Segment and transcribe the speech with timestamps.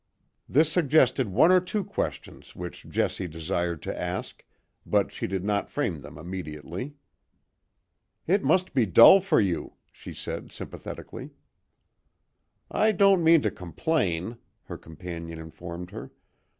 [0.49, 4.43] This suggested one or two questions, which Jessie desired to ask,
[4.83, 6.95] but she did not frame them immediately.
[8.25, 11.29] "It must be dull for you," she said sympathetically.
[12.71, 16.09] "I don't mean to complain," her companion informed her.